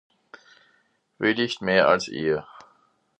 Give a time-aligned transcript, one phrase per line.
[1.21, 2.43] Villicht meh àls ìhr.